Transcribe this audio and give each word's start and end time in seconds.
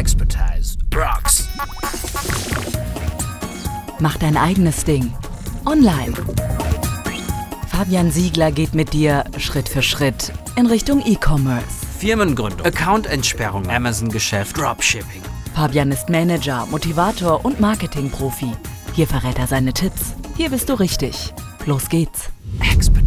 Expertise 0.00 0.78
rocks. 0.94 1.46
Mach 3.98 4.16
dein 4.16 4.34
eigenes 4.34 4.82
Ding. 4.82 5.12
Online. 5.66 6.14
Fabian 7.68 8.10
Siegler 8.10 8.50
geht 8.50 8.74
mit 8.74 8.94
dir 8.94 9.24
Schritt 9.36 9.68
für 9.68 9.82
Schritt 9.82 10.32
in 10.56 10.64
Richtung 10.64 11.04
E-Commerce. 11.04 11.84
Firmengründung, 11.98 12.66
Accountentsperrung, 12.66 13.68
Amazon-Geschäft, 13.68 14.56
Dropshipping. 14.56 15.20
Fabian 15.54 15.92
ist 15.92 16.08
Manager, 16.08 16.66
Motivator 16.70 17.44
und 17.44 17.60
Marketingprofi. 17.60 18.52
Hier 18.94 19.06
verrät 19.06 19.38
er 19.38 19.48
seine 19.48 19.74
Tipps. 19.74 20.14
Hier 20.34 20.48
bist 20.48 20.70
du 20.70 20.80
richtig. 20.80 21.34
Los 21.66 21.90
geht's. 21.90 22.30
Expertise. 22.72 22.99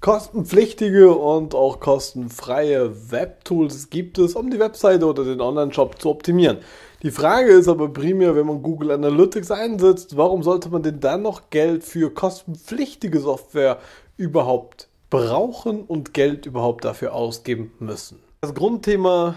Kostenpflichtige 0.00 1.12
und 1.12 1.56
auch 1.56 1.80
kostenfreie 1.80 3.10
Webtools 3.10 3.90
gibt 3.90 4.18
es, 4.18 4.36
um 4.36 4.48
die 4.48 4.60
Webseite 4.60 5.06
oder 5.06 5.24
den 5.24 5.40
Online-Shop 5.40 6.00
zu 6.00 6.10
optimieren. 6.10 6.58
Die 7.02 7.10
Frage 7.10 7.50
ist 7.50 7.66
aber 7.66 7.92
primär, 7.92 8.36
wenn 8.36 8.46
man 8.46 8.62
Google 8.62 8.92
Analytics 8.92 9.50
einsetzt, 9.50 10.16
warum 10.16 10.44
sollte 10.44 10.68
man 10.68 10.84
denn 10.84 11.00
dann 11.00 11.22
noch 11.22 11.50
Geld 11.50 11.82
für 11.82 12.14
kostenpflichtige 12.14 13.18
Software 13.18 13.78
überhaupt 14.16 14.88
brauchen 15.10 15.82
und 15.82 16.14
Geld 16.14 16.46
überhaupt 16.46 16.84
dafür 16.84 17.12
ausgeben 17.12 17.72
müssen? 17.80 18.20
Das 18.40 18.54
Grundthema 18.54 19.34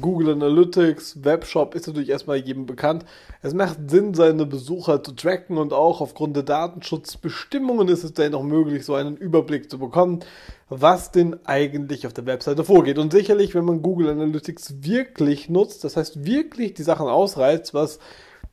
Google 0.00 0.30
Analytics, 0.30 1.22
Webshop 1.24 1.74
ist 1.74 1.86
natürlich 1.86 2.08
erstmal 2.08 2.38
jedem 2.38 2.64
bekannt. 2.66 3.04
Es 3.42 3.52
macht 3.52 3.90
Sinn, 3.90 4.14
seine 4.14 4.46
Besucher 4.46 5.02
zu 5.02 5.12
tracken 5.12 5.58
und 5.58 5.72
auch 5.72 6.00
aufgrund 6.00 6.34
der 6.36 6.44
Datenschutzbestimmungen 6.44 7.88
ist 7.88 8.02
es 8.02 8.14
dann 8.14 8.34
auch 8.34 8.42
möglich, 8.42 8.84
so 8.84 8.94
einen 8.94 9.16
Überblick 9.16 9.70
zu 9.70 9.78
bekommen, 9.78 10.20
was 10.70 11.10
denn 11.10 11.36
eigentlich 11.44 12.06
auf 12.06 12.14
der 12.14 12.26
Webseite 12.26 12.64
vorgeht. 12.64 12.98
Und 12.98 13.12
sicherlich, 13.12 13.54
wenn 13.54 13.64
man 13.64 13.82
Google 13.82 14.08
Analytics 14.08 14.82
wirklich 14.82 15.50
nutzt, 15.50 15.84
das 15.84 15.96
heißt 15.96 16.24
wirklich 16.24 16.74
die 16.74 16.82
Sachen 16.82 17.08
ausreizt, 17.08 17.74
was 17.74 17.98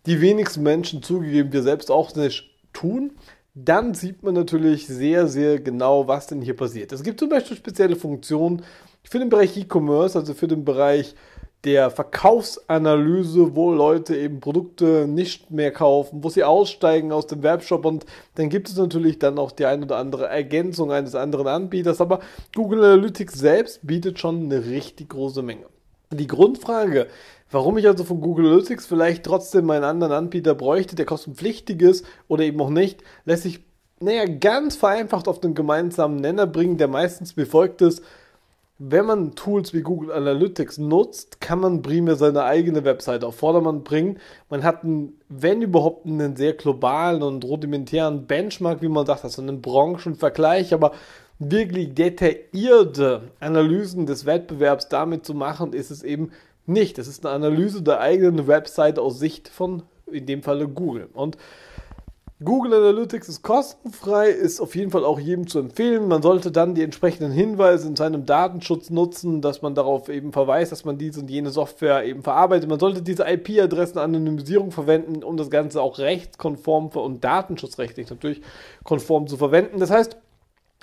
die 0.06 0.22
wenigsten 0.22 0.64
Menschen 0.64 1.02
zugegeben 1.02 1.54
wir 1.54 1.64
selbst 1.64 1.90
auch 1.90 2.14
nicht 2.16 2.50
tun, 2.74 3.14
dann 3.56 3.94
sieht 3.94 4.24
man 4.24 4.34
natürlich 4.34 4.88
sehr, 4.88 5.28
sehr 5.28 5.60
genau, 5.60 6.08
was 6.08 6.28
denn 6.28 6.42
hier 6.42 6.56
passiert. 6.56 6.92
Es 6.92 7.04
gibt 7.04 7.20
zum 7.20 7.30
Beispiel 7.30 7.58
spezielle 7.58 7.96
Funktionen 7.96 8.64
für 9.04 9.20
den 9.20 9.30
Bereich 9.30 9.58
E-Commerce, 9.58 10.18
also 10.18 10.34
für 10.34 10.48
den 10.48 10.64
Bereich 10.64 11.16
der 11.66 11.92
Verkaufsanalyse, 11.92 13.56
wo 13.56 13.74
Leute 13.74 14.16
eben 14.16 14.40
Produkte 14.40 15.08
nicht 15.08 15.52
mehr 15.52 15.72
kaufen, 15.72 16.24
wo 16.24 16.30
sie 16.30 16.44
aussteigen 16.44 17.12
aus 17.12 17.28
dem 17.28 17.44
Webshop 17.44 17.86
und 17.86 18.06
dann 18.36 18.50
gibt 18.50 18.70
es 18.70 18.78
natürlich 18.78 19.20
dann 19.20 19.38
auch 19.38 19.52
die 19.52 19.66
ein 19.66 19.84
oder 19.84 19.98
andere 19.98 20.28
Ergänzung 20.28 20.92
eines 20.92 21.16
anderen 21.16 21.48
Anbieters, 21.48 22.00
aber 22.00 22.22
Google 22.56 22.84
Analytics 22.84 23.34
selbst 23.34 23.86
bietet 23.86 24.20
schon 24.20 24.44
eine 24.44 24.66
richtig 24.66 25.10
große 25.10 25.42
Menge. 25.42 25.66
Die 26.12 26.28
Grundfrage, 26.28 27.08
warum 27.52 27.78
ich 27.78 27.88
also 27.88 28.06
von 28.06 28.22
Google 28.22 28.48
Analytics 28.48 28.86
vielleicht 28.86 29.26
trotzdem 29.26 29.70
einen 29.70 29.84
anderen 29.84 30.14
Anbieter 30.14 30.56
bräuchte, 30.56 30.96
der 30.96 31.06
kostenpflichtig 31.06 31.82
ist 31.82 32.06
oder 32.30 32.44
eben 32.44 32.62
auch 32.62 32.70
nicht, 32.70 33.04
lässt 33.26 33.44
sich 33.44 33.60
naja, 34.02 34.26
ganz 34.26 34.78
vereinfacht 34.78 35.28
auf 35.28 35.42
den 35.42 35.56
gemeinsamen 35.56 36.18
Nenner 36.18 36.48
bringen, 36.48 36.78
der 36.78 36.88
meistens 36.88 37.34
befolgt 37.34 37.82
ist, 37.82 38.02
wenn 38.82 39.06
man 39.06 39.36
Tools 39.36 39.74
wie 39.74 39.82
Google 39.82 40.14
Analytics 40.14 40.78
nutzt, 40.78 41.42
kann 41.42 41.60
man 41.60 41.82
primär 41.82 42.16
seine 42.16 42.46
eigene 42.46 42.86
Webseite 42.86 43.28
auf 43.28 43.36
Vordermann 43.36 43.84
bringen. 43.84 44.20
Man 44.50 44.64
hat, 44.64 44.86
einen, 44.86 45.20
wenn 45.28 45.62
überhaupt, 45.62 46.06
einen 46.06 46.38
sehr 46.38 46.54
globalen 46.54 47.22
und 47.22 47.44
rudimentären 47.44 48.26
Benchmark, 48.26 48.82
wie 48.82 48.88
man 48.88 49.06
sagt, 49.06 49.26
also 49.26 49.42
einen 49.42 49.62
Branchenvergleich, 49.62 50.74
aber 50.74 50.94
wirklich 51.40 51.94
detaillierte 51.94 53.24
Analysen 53.42 54.06
des 54.06 54.26
Wettbewerbs 54.26 54.88
damit 54.88 55.26
zu 55.26 55.34
machen, 55.34 55.74
ist 55.74 55.92
es 55.92 56.02
eben 56.02 56.32
nicht. 56.66 56.98
Es 57.00 57.10
ist 57.10 57.26
eine 57.26 57.36
Analyse 57.36 57.82
der 57.82 58.00
eigenen 58.00 58.48
Webseite 58.48 59.02
aus 59.02 59.20
Sicht 59.20 59.50
von, 59.50 59.84
in 60.10 60.26
dem 60.26 60.42
Falle 60.42 60.70
Google. 60.70 61.10
Und 61.14 61.38
Google 62.42 62.74
Analytics 62.74 63.28
ist 63.28 63.42
kostenfrei, 63.42 64.30
ist 64.30 64.62
auf 64.62 64.74
jeden 64.74 64.92
Fall 64.92 65.04
auch 65.04 65.20
jedem 65.20 65.48
zu 65.48 65.60
empfehlen. 65.60 66.08
Man 66.08 66.22
sollte 66.22 66.54
dann 66.54 66.74
die 66.74 66.84
entsprechenden 66.84 67.34
Hinweise 67.34 67.90
in 67.90 67.98
seinem 67.98 68.26
Datenschutz 68.26 68.90
nutzen, 68.90 69.42
dass 69.42 69.62
man 69.62 69.76
darauf 69.76 70.08
eben 70.08 70.32
verweist, 70.32 70.72
dass 70.72 70.86
man 70.86 70.98
diese 70.98 71.20
und 71.20 71.30
jene 71.30 71.50
Software 71.50 72.06
eben 72.06 72.24
verarbeitet. 72.24 72.70
Man 72.70 72.80
sollte 72.80 73.02
diese 73.02 73.26
IP-Adressen-Anonymisierung 73.28 74.72
verwenden, 74.72 75.22
um 75.22 75.36
das 75.36 75.50
Ganze 75.50 75.82
auch 75.82 75.98
rechtskonform 75.98 76.88
und 76.88 77.26
datenschutzrechtlich 77.26 78.10
natürlich 78.10 78.42
konform 78.86 79.28
zu 79.28 79.36
verwenden. 79.36 79.82
Das 79.82 79.90
heißt, 79.90 80.16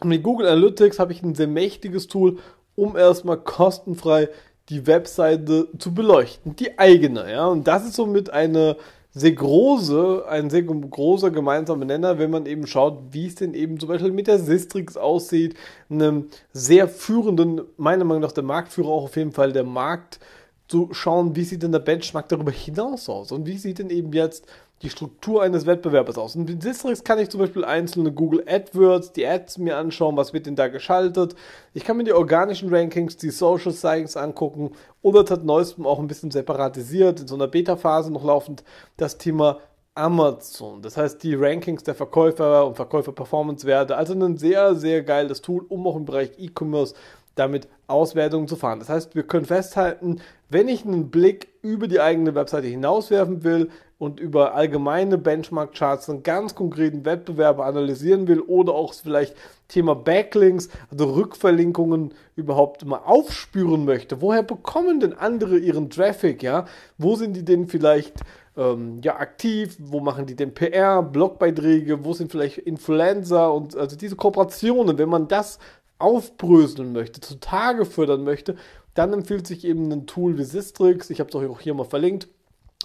mit 0.05 0.22
Google 0.22 0.49
Analytics 0.49 0.99
habe 0.99 1.12
ich 1.12 1.22
ein 1.22 1.34
sehr 1.34 1.49
mächtiges 1.49 2.06
Tool, 2.06 2.37
um 2.75 2.99
erstmal 2.99 3.39
kostenfrei 3.39 4.28
die 4.69 4.87
Webseite 4.87 5.69
zu 5.78 5.95
beleuchten, 5.95 6.55
die 6.56 6.78
eigene, 6.78 7.31
ja. 7.33 7.47
Und 7.47 7.66
das 7.66 7.87
ist 7.87 7.95
somit 7.95 8.28
eine 8.28 8.77
sehr 9.16 9.32
große, 9.32 10.27
ein 10.28 10.50
sehr 10.50 10.62
großer 10.62 11.31
gemeinsamer 11.31 11.87
Nenner, 11.87 12.19
wenn 12.19 12.31
man 12.31 12.44
eben 12.44 12.66
schaut, 12.66 12.99
wie 13.12 13.27
es 13.27 13.37
denn 13.37 13.54
eben 13.54 13.81
zum 13.81 13.88
Beispiel 13.88 14.12
mit 14.12 14.27
der 14.27 14.38
Sistrix 14.38 14.99
aussieht, 14.99 15.56
einem 15.88 16.27
sehr 16.53 16.87
führenden, 16.87 17.62
meiner 17.78 18.04
Meinung 18.04 18.21
nach 18.21 18.32
der 18.32 18.44
Marktführer 18.44 18.88
auch 18.88 19.04
auf 19.04 19.16
jeden 19.16 19.32
Fall 19.32 19.53
der 19.53 19.65
Markt, 19.65 20.21
zu 20.69 20.88
schauen, 20.93 21.37
wie 21.37 21.44
sieht 21.44 21.62
denn 21.62 21.72
der 21.72 21.78
Benchmark 21.78 22.28
darüber 22.28 22.50
hinaus 22.50 23.09
aus 23.09 23.32
und 23.32 23.47
wie 23.47 23.59
sieht 23.59 23.78
denn 23.78 23.91
eben 23.91 24.12
jetzt 24.12 24.47
die 24.82 24.91
Struktur 24.91 25.43
eines 25.43 25.65
Wettbewerbers 25.65 26.19
aus. 26.19 26.37
Und 26.37 26.50
in 26.50 26.60
Sistrix 26.60 27.03
kann 27.03 27.19
ich 27.19 27.31
zum 27.31 27.41
Beispiel 27.41 27.65
einzelne 27.65 28.12
Google 28.12 28.44
AdWords, 28.47 29.12
die 29.12 29.27
Ads 29.27 29.59
mir 29.59 29.77
anschauen, 29.77 30.16
was 30.16 30.34
wird 30.34 30.47
denn 30.47 30.56
da 30.56 30.69
geschaltet. 30.69 31.34
Ich 31.72 31.84
kann 31.84 31.97
mir 31.97 32.04
die 32.04 32.12
organischen 32.12 32.72
Rankings, 32.72 33.16
die 33.16 33.31
Social 33.31 33.72
Science 33.72 34.16
angucken 34.16 34.72
oder 35.00 35.27
seit 35.27 35.44
neuestem 35.44 35.87
auch 35.87 35.99
ein 35.99 36.09
bisschen 36.09 36.31
separatisiert, 36.31 37.21
in 37.21 37.27
so 37.27 37.37
einer 37.37 37.48
Beta-Phase 37.48 38.12
noch 38.12 38.25
laufend, 38.25 38.65
das 38.98 39.16
Thema 39.16 39.60
Amazon. 39.94 40.83
Das 40.83 40.98
heißt, 40.98 41.22
die 41.22 41.34
Rankings 41.34 41.83
der 41.83 41.94
Verkäufer 41.94 42.66
und 42.66 42.77
Verkäufer-Performance-Werte. 42.77 43.97
Also 43.97 44.12
ein 44.12 44.37
sehr, 44.37 44.75
sehr 44.75 45.03
geiles 45.03 45.41
Tool, 45.41 45.65
um 45.69 45.87
auch 45.87 45.97
im 45.97 46.04
Bereich 46.04 46.33
E-Commerce 46.38 46.94
damit 47.34 47.69
Auswertungen 47.87 48.48
zu 48.48 48.56
fahren. 48.56 48.81
Das 48.81 48.88
heißt, 48.88 49.15
wir 49.15 49.22
können 49.22 49.44
festhalten, 49.44 50.21
wenn 50.49 50.69
ich 50.69 50.84
einen 50.84 51.11
Blick 51.11 51.49
über 51.62 51.89
die 51.89 52.01
eigene 52.01 52.34
Webseite 52.34 52.67
hinauswerfen 52.69 53.43
will 53.43 53.71
und 53.99 54.21
über 54.21 54.55
allgemeine 54.55 55.19
Benchmark-Charts 55.19 56.11
einen 56.11 56.23
ganz 56.23 56.55
konkreten 56.55 57.05
Wettbewerber 57.05 57.65
analysieren 57.65 58.29
will 58.29 58.41
oder 58.41 58.75
auch 58.75 58.93
vielleicht 58.95 59.34
Thema 59.69 59.95
Backlinks, 59.95 60.69
also 60.91 61.12
Rückverlinkungen 61.15 62.15
überhaupt 62.37 62.84
mal 62.84 63.01
aufspüren 63.05 63.84
möchte, 63.84 64.21
woher 64.21 64.43
bekommen 64.43 65.01
denn 65.01 65.12
andere 65.15 65.59
ihren 65.59 65.91
Traffic, 65.91 66.43
ja? 66.43 66.67
Wo 66.99 67.17
sind 67.17 67.34
die 67.34 67.45
denn 67.45 67.67
vielleicht 67.67 68.21
ähm, 68.57 69.01
ja, 69.03 69.17
aktiv, 69.17 69.77
wo 69.81 70.01
machen 70.01 70.27
die 70.27 70.37
denn 70.37 70.55
PR, 70.55 71.03
Blogbeiträge, 71.03 72.05
wo 72.05 72.13
sind 72.13 72.31
vielleicht 72.31 72.59
Influencer 72.59 73.53
und 73.53 73.77
also 73.77 73.97
diese 73.97 74.17
Kooperationen, 74.17 74.99
wenn 74.99 75.09
man 75.09 75.27
das 75.27 75.59
aufbröseln 75.99 76.93
möchte, 76.93 77.21
zutage 77.21 77.87
fördern 77.87 78.23
möchte, 78.23 78.57
dann 78.97 79.12
empfiehlt 79.12 79.47
sich 79.47 79.65
eben 79.65 79.93
ein 79.93 80.07
Tool 80.07 80.39
wie 80.39 80.45
Sistrix, 80.45 81.11
ich 81.11 81.21
habe 81.21 81.31
es 81.31 81.37
auch 81.37 81.61
hier 81.61 81.75
mal 81.75 81.84
verlinkt, 81.84 82.29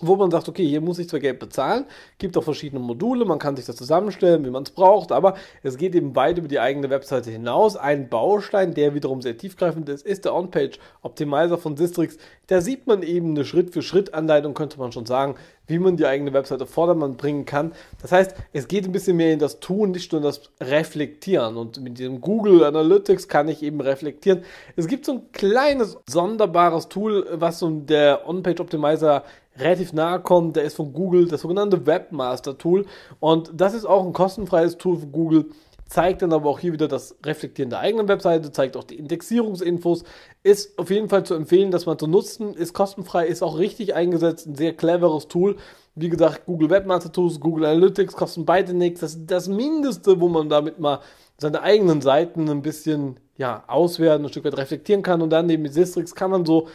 wo 0.02 0.16
man 0.16 0.32
sagt, 0.32 0.50
okay, 0.50 0.66
hier 0.66 0.82
muss 0.82 1.00
ich 1.00 1.10
zwar 1.10 1.20
Geld 1.20 1.40
bezahlen, 1.40 1.86
gibt 2.18 2.38
auch 2.38 2.44
verschiedene 2.44 2.82
Module, 2.82 3.26
man 3.26 3.40
kann 3.40 3.56
sich 3.56 3.66
das 3.66 3.76
zusammenstellen, 3.76 4.46
wie 4.46 4.50
man 4.50 4.64
es 4.64 4.72
braucht, 4.72 5.12
aber 5.12 5.36
es 5.64 5.78
geht 5.78 5.96
eben 5.96 6.16
weit 6.16 6.38
über 6.38 6.48
die 6.48 6.60
eigene 6.60 6.90
Webseite 6.90 7.32
hinaus. 7.32 7.76
Ein 7.76 8.10
Baustein, 8.10 8.74
der 8.74 8.94
wiederum 8.94 9.22
sehr 9.22 9.38
tiefgreifend 9.38 9.90
ist, 9.90 10.06
ist 10.06 10.26
der 10.26 10.36
On-Page 10.36 10.80
Optimizer 11.02 11.58
von 11.58 11.78
Sistrix. 11.78 12.18
Da 12.48 12.62
sieht 12.62 12.88
man 12.88 13.04
eben 13.04 13.32
eine 13.32 13.46
Schritt-für-Schritt-Anleitung, 13.46 14.54
könnte 14.54 14.78
man 14.78 14.92
schon 14.92 15.06
sagen, 15.06 15.36
wie 15.68 15.80
man 15.80 15.96
die 15.96 16.06
eigene 16.06 16.34
Webseite 16.34 16.66
Vordermann 16.66 17.16
bringen 17.16 17.46
kann. 17.46 17.72
Das 18.02 18.12
heißt, 18.12 18.36
es 18.52 18.68
geht 18.68 18.86
ein 18.86 18.92
bisschen 18.92 19.18
mehr 19.18 19.32
in 19.32 19.40
das 19.40 19.60
Tun, 19.60 19.92
nicht 19.92 20.12
nur 20.12 20.20
in 20.20 20.26
das 20.26 20.42
Reflektieren. 20.60 21.56
Und 21.56 21.82
mit 21.82 21.98
dem 21.98 22.20
Google 22.20 22.64
Analytics 22.64 23.28
kann 23.28 23.48
ich 23.48 23.64
eben 23.64 23.80
reflektieren. 23.80 24.44
Es 24.76 24.88
gibt 24.88 25.06
so 25.06 25.14
ein 25.14 25.32
kleines, 25.32 25.98
sonderbares 26.08 26.90
Tool, 26.90 27.26
was 27.32 27.60
so 27.60 27.70
der 27.70 28.28
On-Page 28.28 28.60
Optimizer 28.60 29.24
relativ 29.58 29.94
nahe 29.94 30.20
kommt. 30.20 30.56
Der 30.56 30.64
ist 30.64 30.76
von 30.76 30.94
Google, 30.94 31.28
das 31.28 31.42
sogenannte 31.42 31.86
Webmaster 31.86 32.58
Tool. 32.58 32.86
Und 33.20 33.52
das 33.54 33.74
ist 33.74 33.86
auch 33.86 34.06
ein 34.06 34.14
kostenfreies 34.14 34.78
Tool 34.78 34.98
von 34.98 35.12
Google. 35.12 35.46
Zeigt 35.86 36.22
dann 36.22 36.32
aber 36.32 36.50
auch 36.50 36.60
hier 36.60 36.72
wieder 36.72 36.88
das 36.88 37.18
Reflektieren 37.26 37.70
der 37.70 37.80
eigenen 37.80 38.08
Webseite, 38.08 38.54
zeigt 38.54 38.78
auch 38.78 38.86
die 38.86 38.98
Indexierungsinfos. 38.98 40.06
Ist 40.42 40.80
auf 40.80 40.90
jeden 40.90 41.10
Fall 41.10 41.26
zu 41.26 41.34
empfehlen, 41.34 41.70
dass 41.70 41.86
man 41.86 42.00
zu 42.00 42.08
nutzen. 42.08 42.54
Ist 42.54 42.74
kostenfrei, 42.74 43.28
ist 43.28 43.44
auch 43.44 43.58
richtig 43.58 43.94
eingesetzt. 43.94 44.48
Ein 44.48 44.56
sehr 44.56 44.74
cleveres 44.74 45.28
Tool. 45.28 45.58
Wie 45.96 46.08
gesagt, 46.08 46.46
Google 46.46 46.70
Webmaster 46.70 47.12
Tools, 47.12 47.42
Google 47.42 47.66
Analytics 47.66 48.16
kosten 48.16 48.46
beide 48.46 48.74
nichts. 48.74 49.02
Das 49.02 49.16
ist 49.16 49.30
das 49.30 49.50
Mindeste, 49.50 50.22
wo 50.22 50.30
man 50.30 50.48
damit 50.48 50.80
mal 50.80 51.00
seine 51.38 51.62
eigenen 51.62 52.00
Seiten 52.00 52.50
ein 52.50 52.62
bisschen 52.62 53.20
ja, 53.36 53.66
auswerten, 53.68 54.24
ein 54.24 54.30
Stück 54.30 54.46
weit 54.46 54.58
reflektieren 54.58 55.02
kann. 55.02 55.22
Und 55.22 55.32
dann 55.32 55.48
neben 55.48 55.68
Sistrix 55.68 56.16
kann 56.16 56.32
man 56.32 56.46
so 56.46 56.70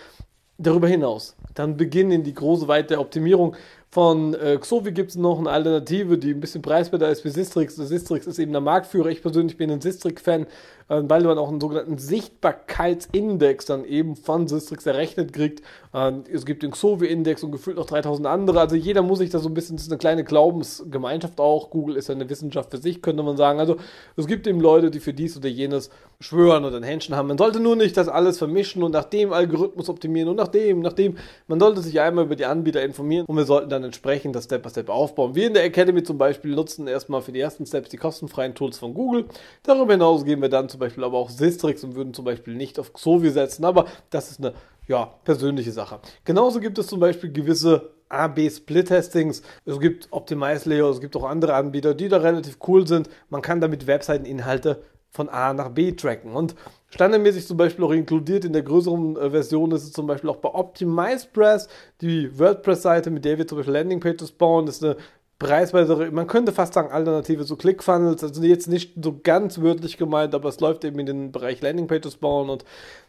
darüber 0.58 0.88
hinaus 0.88 1.36
dann 1.58 1.76
beginnen 1.76 2.22
die 2.22 2.34
große, 2.34 2.68
weite 2.68 2.98
Optimierung 2.98 3.56
Von 3.96 4.34
äh, 4.34 4.58
Xovi 4.58 4.92
gibt 4.92 5.12
es 5.12 5.16
noch 5.16 5.38
eine 5.38 5.48
Alternative, 5.48 6.18
die 6.18 6.32
ein 6.32 6.40
bisschen 6.40 6.60
preiswerter 6.60 7.08
ist 7.08 7.24
wie 7.24 7.30
Sistrix. 7.30 7.76
Sistrix 7.76 8.26
ist 8.26 8.38
eben 8.38 8.52
der 8.52 8.60
Marktführer. 8.60 9.08
Ich 9.08 9.22
persönlich 9.22 9.56
bin 9.56 9.70
ein 9.70 9.80
Sistrix-Fan, 9.80 10.42
äh, 10.42 11.02
weil 11.04 11.22
man 11.22 11.38
auch 11.38 11.48
einen 11.48 11.62
sogenannten 11.62 11.96
Sichtbarkeitsindex 11.96 13.64
dann 13.64 13.86
eben 13.86 14.14
von 14.14 14.48
Sistrix 14.48 14.84
errechnet 14.84 15.32
kriegt. 15.32 15.62
Äh, 15.94 16.12
es 16.30 16.44
gibt 16.44 16.62
den 16.62 16.72
Xovi-Index 16.72 17.42
und 17.42 17.52
gefühlt 17.52 17.78
noch 17.78 17.86
3000 17.86 18.26
andere. 18.26 18.60
Also 18.60 18.76
jeder 18.76 19.00
muss 19.00 19.20
sich 19.20 19.30
da 19.30 19.38
so 19.38 19.48
ein 19.48 19.54
bisschen, 19.54 19.76
das 19.76 19.86
ist 19.86 19.90
eine 19.90 19.98
kleine 19.98 20.24
Glaubensgemeinschaft 20.24 21.40
auch. 21.40 21.70
Google 21.70 21.96
ist 21.96 22.10
ja 22.10 22.14
eine 22.14 22.28
Wissenschaft 22.28 22.72
für 22.72 22.78
sich, 22.78 23.00
könnte 23.00 23.22
man 23.22 23.38
sagen. 23.38 23.60
Also 23.60 23.76
es 24.16 24.26
gibt 24.26 24.46
eben 24.46 24.60
Leute, 24.60 24.90
die 24.90 25.00
für 25.00 25.14
dies 25.14 25.38
oder 25.38 25.48
jenes 25.48 25.88
schwören 26.20 26.66
oder 26.66 26.76
ein 26.76 26.82
Händchen 26.82 27.16
haben. 27.16 27.28
Man 27.28 27.38
sollte 27.38 27.60
nur 27.60 27.76
nicht 27.76 27.96
das 27.96 28.08
alles 28.08 28.36
vermischen 28.36 28.82
und 28.82 28.92
nach 28.92 29.04
dem 29.04 29.32
Algorithmus 29.32 29.88
optimieren 29.88 30.28
und 30.28 30.36
nach 30.36 30.48
dem, 30.48 30.80
nach 30.80 30.92
dem. 30.92 31.16
Man 31.46 31.60
sollte 31.60 31.80
sich 31.80 31.98
einmal 31.98 32.26
über 32.26 32.36
die 32.36 32.44
Anbieter 32.44 32.82
informieren 32.82 33.24
und 33.24 33.36
wir 33.36 33.46
sollten 33.46 33.70
dann 33.70 33.85
entsprechend 33.86 34.36
das 34.36 34.44
Step 34.44 34.62
by 34.62 34.68
Step 34.68 34.88
aufbauen. 34.90 35.34
Wir 35.34 35.46
in 35.46 35.54
der 35.54 35.64
Academy 35.64 36.02
zum 36.02 36.18
Beispiel 36.18 36.54
nutzen 36.54 36.86
erstmal 36.86 37.22
für 37.22 37.32
die 37.32 37.40
ersten 37.40 37.64
Steps 37.66 37.88
die 37.88 37.96
kostenfreien 37.96 38.54
Tools 38.54 38.78
von 38.78 38.92
Google. 38.92 39.26
Darüber 39.62 39.92
hinaus 39.92 40.24
gehen 40.24 40.42
wir 40.42 40.48
dann 40.48 40.68
zum 40.68 40.80
Beispiel 40.80 41.04
aber 41.04 41.16
auch 41.16 41.30
Sistrix 41.30 41.82
und 41.84 41.94
würden 41.94 42.12
zum 42.12 42.24
Beispiel 42.24 42.54
nicht 42.54 42.78
auf 42.78 42.92
Xovi 42.92 43.30
setzen, 43.30 43.64
aber 43.64 43.86
das 44.10 44.30
ist 44.30 44.40
eine 44.40 44.52
ja, 44.86 45.14
persönliche 45.24 45.72
Sache. 45.72 46.00
Genauso 46.24 46.60
gibt 46.60 46.78
es 46.78 46.86
zum 46.86 47.00
Beispiel 47.00 47.32
gewisse 47.32 47.90
A-B-Split-Testings. 48.08 49.42
Es 49.64 49.80
gibt 49.80 50.08
Optimize 50.12 50.68
Layer, 50.68 50.88
es 50.90 51.00
gibt 51.00 51.16
auch 51.16 51.24
andere 51.24 51.54
Anbieter, 51.54 51.94
die 51.94 52.08
da 52.08 52.18
relativ 52.18 52.58
cool 52.68 52.86
sind. 52.86 53.08
Man 53.30 53.42
kann 53.42 53.60
damit 53.60 53.86
Webseiteninhalte 53.86 54.82
von 55.16 55.28
A 55.28 55.52
nach 55.52 55.70
B 55.70 55.92
tracken. 55.92 56.32
Und 56.32 56.54
standardmäßig 56.90 57.46
zum 57.46 57.56
Beispiel 57.56 57.84
auch 57.84 57.90
inkludiert 57.90 58.44
in 58.44 58.52
der 58.52 58.62
größeren 58.62 59.16
äh, 59.16 59.30
Version 59.30 59.72
ist 59.72 59.84
es 59.84 59.92
zum 59.92 60.06
Beispiel 60.06 60.30
auch 60.30 60.36
bei 60.36 60.50
OptimizePress, 60.50 61.68
die 62.00 62.38
WordPress-Seite, 62.38 63.10
mit 63.10 63.24
der 63.24 63.38
wir 63.38 63.46
zum 63.46 63.58
Beispiel 63.58 63.74
Landingpages 63.74 64.30
bauen, 64.32 64.68
ist 64.68 64.84
eine 64.84 64.96
preisweise, 65.38 66.10
man 66.12 66.26
könnte 66.26 66.52
fast 66.52 66.74
sagen 66.74 66.90
Alternative 66.90 67.44
zu 67.44 67.56
ClickFunnels, 67.56 68.22
also 68.22 68.42
jetzt 68.42 68.68
nicht 68.68 68.94
so 69.02 69.20
ganz 69.22 69.60
wörtlich 69.60 69.98
gemeint, 69.98 70.34
aber 70.34 70.48
es 70.48 70.60
läuft 70.60 70.84
eben 70.84 70.98
in 70.98 71.06
den 71.06 71.32
Bereich 71.32 71.60
Landingpages 71.60 72.16
bauen. 72.16 72.48
Und 72.48 72.64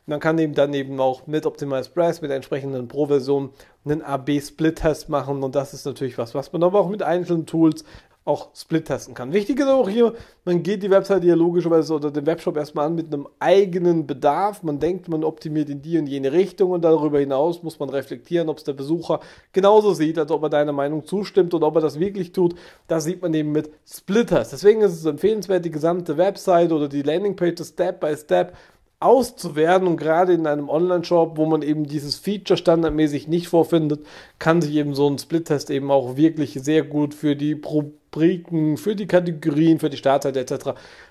man 0.05 0.19
kann 0.19 0.37
eben 0.37 0.53
dann 0.53 0.73
eben 0.73 0.99
auch 0.99 1.25
mit 1.27 1.45
OptimizePress, 1.45 2.21
mit 2.21 2.29
der 2.29 2.35
entsprechenden 2.35 2.87
Pro-Version 2.87 3.51
einen 3.85 4.01
AB-Split-Test 4.01 5.07
machen. 5.07 5.41
Und 5.41 5.55
das 5.55 5.73
ist 5.73 5.85
natürlich 5.85 6.17
was, 6.17 6.35
was 6.35 6.51
man 6.51 6.63
aber 6.63 6.81
auch 6.81 6.89
mit 6.89 7.01
einzelnen 7.01 7.45
Tools 7.45 7.85
auch 8.27 8.49
Split 8.53 8.85
testen 8.85 9.13
kann. 9.13 9.31
Wichtig 9.31 9.59
ist 9.59 9.67
auch 9.67 9.87
hier, 9.87 10.13
man 10.43 10.61
geht 10.61 10.83
die 10.83 10.89
Webseite 10.89 11.25
ja 11.25 11.35
logischerweise 11.35 11.93
oder 11.93 12.11
den 12.11 12.25
Webshop 12.25 12.57
erstmal 12.57 12.87
an 12.87 12.95
mit 12.95 13.07
einem 13.07 13.27
eigenen 13.39 14.05
Bedarf. 14.05 14.63
Man 14.63 14.79
denkt, 14.79 15.07
man 15.07 15.23
optimiert 15.23 15.69
in 15.69 15.81
die 15.81 15.97
und 15.97 16.07
jene 16.07 16.33
Richtung 16.33 16.71
und 16.71 16.83
darüber 16.83 17.19
hinaus 17.19 17.63
muss 17.63 17.79
man 17.79 17.89
reflektieren, 17.89 18.49
ob 18.49 18.57
es 18.57 18.65
der 18.65 18.73
Besucher 18.73 19.21
genauso 19.53 19.93
sieht, 19.93 20.19
als 20.19 20.29
ob 20.31 20.43
er 20.43 20.49
deiner 20.49 20.73
Meinung 20.73 21.05
zustimmt 21.05 21.53
und 21.53 21.63
ob 21.63 21.75
er 21.75 21.81
das 21.81 21.99
wirklich 21.99 22.33
tut. 22.33 22.55
Das 22.87 23.05
sieht 23.05 23.21
man 23.21 23.33
eben 23.33 23.53
mit 23.53 23.71
Splitters. 23.85 24.49
Deswegen 24.49 24.81
ist 24.81 24.93
es 24.93 25.05
empfehlenswert, 25.05 25.63
die 25.63 25.71
gesamte 25.71 26.17
Webseite 26.17 26.75
oder 26.75 26.89
die 26.89 27.03
Landingpage 27.03 27.63
Step 27.63 28.01
by 28.01 28.15
Step 28.17 28.53
auszuwerten 28.99 29.87
und 29.87 29.97
gerade 29.97 30.33
in 30.33 30.47
einem 30.47 30.69
Online-Shop, 30.69 31.37
wo 31.37 31.45
man 31.45 31.61
eben 31.61 31.85
dieses 31.85 32.17
Feature 32.17 32.57
standardmäßig 32.57 33.27
nicht 33.27 33.47
vorfindet, 33.47 34.05
kann 34.39 34.61
sich 34.61 34.73
eben 34.75 34.95
so 34.95 35.07
ein 35.07 35.19
Split-Test 35.19 35.69
eben 35.69 35.91
auch 35.91 36.17
wirklich 36.17 36.53
sehr 36.53 36.83
gut 36.83 37.13
für 37.13 37.35
die 37.35 37.53
Rubriken, 37.53 38.77
für 38.77 38.95
die 38.95 39.05
Kategorien, 39.05 39.79
für 39.79 39.91
die 39.91 39.97
Startseite 39.97 40.39
etc. 40.39 40.69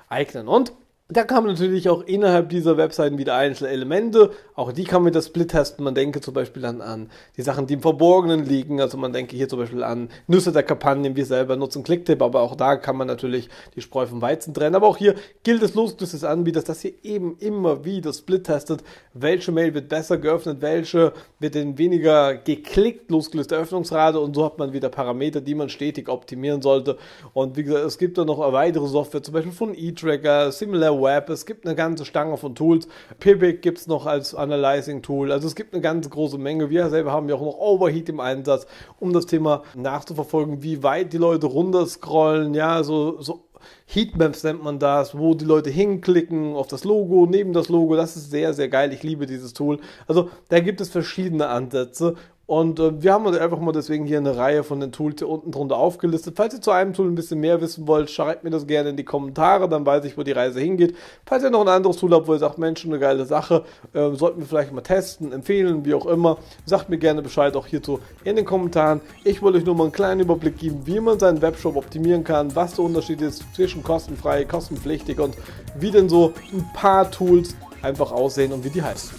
eignen. 0.08 0.48
Und 0.48 0.72
da 1.08 1.22
kann 1.22 1.44
man 1.44 1.52
natürlich 1.52 1.88
auch 1.88 2.02
innerhalb 2.02 2.48
dieser 2.48 2.76
Webseiten 2.76 3.16
wieder 3.16 3.36
einzelne 3.36 3.70
Elemente, 3.70 4.32
auch 4.56 4.72
die 4.72 4.82
kann 4.82 5.04
man 5.04 5.12
das 5.12 5.26
Split 5.26 5.52
testen. 5.52 5.84
Man 5.84 5.94
denke 5.94 6.20
zum 6.20 6.34
Beispiel 6.34 6.62
dann 6.62 6.80
an 6.80 7.10
die 7.36 7.42
Sachen, 7.42 7.68
die 7.68 7.74
im 7.74 7.80
Verborgenen 7.80 8.44
liegen. 8.44 8.80
Also 8.80 8.98
man 8.98 9.12
denke 9.12 9.36
hier 9.36 9.48
zum 9.48 9.60
Beispiel 9.60 9.84
an 9.84 10.08
Nüsse 10.26 10.50
der 10.50 10.64
Kampagnen, 10.64 11.14
wir 11.14 11.24
selber 11.24 11.54
nutzen 11.54 11.84
Clicktip, 11.84 12.20
aber 12.22 12.40
auch 12.40 12.56
da 12.56 12.74
kann 12.74 12.96
man 12.96 13.06
natürlich 13.06 13.48
die 13.76 13.82
Spreu 13.82 14.06
vom 14.06 14.20
Weizen 14.20 14.52
trennen. 14.52 14.74
Aber 14.74 14.88
auch 14.88 14.96
hier 14.96 15.14
gilt 15.44 15.62
es 15.62 15.74
losgelöst 15.74 16.14
des 16.14 16.24
Anbieters, 16.24 16.64
dass 16.64 16.84
ihr 16.84 16.94
eben 17.04 17.36
immer 17.38 17.84
wieder 17.84 18.12
Split 18.12 18.44
testet, 18.44 18.82
welche 19.14 19.52
Mail 19.52 19.74
wird 19.74 19.88
besser 19.88 20.18
geöffnet, 20.18 20.60
welche 20.60 21.12
wird 21.38 21.54
in 21.54 21.78
weniger 21.78 22.34
geklickt, 22.34 23.12
losgelöste 23.12 23.56
Öffnungsrate 23.56 24.18
und 24.18 24.34
so 24.34 24.44
hat 24.44 24.58
man 24.58 24.72
wieder 24.72 24.88
Parameter, 24.88 25.40
die 25.40 25.54
man 25.54 25.68
stetig 25.68 26.08
optimieren 26.08 26.62
sollte. 26.62 26.96
Und 27.32 27.56
wie 27.56 27.62
gesagt, 27.62 27.84
es 27.84 27.96
gibt 27.96 28.18
da 28.18 28.24
noch 28.24 28.38
weitere 28.52 28.88
Software, 28.88 29.22
zum 29.22 29.34
Beispiel 29.34 29.52
von 29.52 29.72
eTracker, 29.72 30.50
Similar 30.50 30.95
Web, 31.02 31.30
es 31.30 31.46
gibt 31.46 31.66
eine 31.66 31.74
ganze 31.74 32.04
Stange 32.04 32.36
von 32.36 32.54
Tools. 32.54 32.88
Pibic 33.18 33.62
gibt 33.62 33.78
es 33.78 33.86
noch 33.86 34.06
als 34.06 34.34
Analyzing-Tool. 34.34 35.32
Also 35.32 35.46
es 35.46 35.54
gibt 35.54 35.72
eine 35.72 35.82
ganz 35.82 36.08
große 36.08 36.38
Menge. 36.38 36.70
Wir 36.70 36.88
selber 36.90 37.12
haben 37.12 37.28
ja 37.28 37.34
auch 37.36 37.40
noch 37.40 37.58
Overheat 37.58 38.08
im 38.08 38.20
Einsatz, 38.20 38.66
um 38.98 39.12
das 39.12 39.26
Thema 39.26 39.62
nachzuverfolgen, 39.74 40.62
wie 40.62 40.82
weit 40.82 41.12
die 41.12 41.18
Leute 41.18 41.46
runterscrollen. 41.46 42.54
Ja, 42.54 42.82
so, 42.82 43.20
so 43.20 43.46
Heatmaps 43.86 44.42
nennt 44.42 44.62
man 44.62 44.78
das, 44.78 45.16
wo 45.16 45.34
die 45.34 45.44
Leute 45.44 45.70
hinklicken 45.70 46.54
auf 46.54 46.66
das 46.66 46.84
Logo, 46.84 47.26
neben 47.26 47.52
das 47.52 47.68
Logo. 47.68 47.96
Das 47.96 48.16
ist 48.16 48.30
sehr, 48.30 48.54
sehr 48.54 48.68
geil. 48.68 48.92
Ich 48.92 49.02
liebe 49.02 49.26
dieses 49.26 49.52
Tool. 49.52 49.78
Also 50.06 50.30
da 50.48 50.60
gibt 50.60 50.80
es 50.80 50.88
verschiedene 50.88 51.48
Ansätze 51.48 52.14
und 52.46 52.78
äh, 52.78 53.02
wir 53.02 53.12
haben 53.12 53.26
uns 53.26 53.36
einfach 53.36 53.58
mal 53.58 53.72
deswegen 53.72 54.06
hier 54.06 54.18
eine 54.18 54.36
Reihe 54.36 54.62
von 54.62 54.78
den 54.78 54.92
Tools 54.92 55.16
hier 55.18 55.28
unten 55.28 55.50
drunter 55.50 55.76
aufgelistet. 55.76 56.34
Falls 56.36 56.54
ihr 56.54 56.60
zu 56.60 56.70
einem 56.70 56.92
Tool 56.92 57.08
ein 57.08 57.16
bisschen 57.16 57.40
mehr 57.40 57.60
wissen 57.60 57.88
wollt, 57.88 58.08
schreibt 58.08 58.44
mir 58.44 58.50
das 58.50 58.68
gerne 58.68 58.90
in 58.90 58.96
die 58.96 59.04
Kommentare, 59.04 59.68
dann 59.68 59.84
weiß 59.84 60.04
ich, 60.04 60.16
wo 60.16 60.22
die 60.22 60.32
Reise 60.32 60.60
hingeht. 60.60 60.94
Falls 61.24 61.42
ihr 61.42 61.50
noch 61.50 61.62
ein 61.62 61.68
anderes 61.68 61.96
Tool 61.96 62.12
habt, 62.12 62.28
wo 62.28 62.34
ihr 62.34 62.38
sagt, 62.38 62.58
Mensch, 62.58 62.84
eine 62.84 63.00
geile 63.00 63.26
Sache, 63.26 63.64
äh, 63.92 64.12
sollten 64.12 64.38
wir 64.38 64.46
vielleicht 64.46 64.72
mal 64.72 64.82
testen, 64.82 65.32
empfehlen, 65.32 65.84
wie 65.84 65.94
auch 65.94 66.06
immer, 66.06 66.38
sagt 66.66 66.88
mir 66.88 66.98
gerne 66.98 67.20
Bescheid 67.20 67.56
auch 67.56 67.66
hierzu 67.66 67.98
in 68.22 68.36
den 68.36 68.44
Kommentaren. 68.44 69.00
Ich 69.24 69.42
wollte 69.42 69.58
euch 69.58 69.66
nur 69.66 69.74
mal 69.74 69.84
einen 69.84 69.92
kleinen 69.92 70.20
Überblick 70.20 70.56
geben, 70.56 70.82
wie 70.84 71.00
man 71.00 71.18
seinen 71.18 71.42
Webshop 71.42 71.74
optimieren 71.74 72.22
kann, 72.22 72.54
was 72.54 72.74
der 72.74 72.84
Unterschied 72.84 73.22
ist 73.22 73.42
zwischen 73.56 73.82
kostenfrei, 73.82 74.44
kostenpflichtig 74.44 75.18
und 75.18 75.36
wie 75.80 75.90
denn 75.90 76.08
so 76.08 76.32
ein 76.52 76.64
paar 76.74 77.10
Tools 77.10 77.56
einfach 77.82 78.12
aussehen 78.12 78.52
und 78.52 78.64
wie 78.64 78.70
die 78.70 78.82
heißen. 78.82 79.10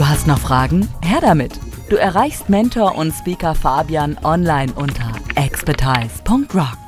Du 0.00 0.08
hast 0.08 0.26
noch 0.26 0.38
Fragen? 0.38 0.88
Her 1.02 1.20
damit! 1.20 1.60
Du 1.90 1.96
erreichst 1.96 2.48
Mentor 2.48 2.96
und 2.96 3.12
Speaker 3.12 3.54
Fabian 3.54 4.16
online 4.24 4.72
unter 4.72 5.12
expertise.rocks. 5.34 6.79